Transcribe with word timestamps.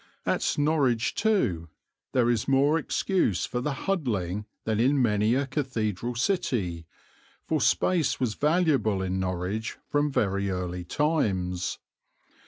At 0.25 0.55
Norwich, 0.57 1.13
too, 1.13 1.69
there 2.11 2.27
is 2.27 2.47
more 2.47 2.79
excuse 2.79 3.45
for 3.45 3.61
the 3.61 3.73
huddling 3.85 4.47
than 4.63 4.79
in 4.79 4.99
many 4.99 5.35
a 5.35 5.45
cathedral 5.45 6.15
city, 6.15 6.87
for 7.45 7.61
space 7.61 8.19
was 8.19 8.33
valuable 8.33 9.03
in 9.03 9.19
Norwich 9.19 9.77
from 9.91 10.11
very 10.11 10.49
early 10.49 10.83
times. 10.85 11.77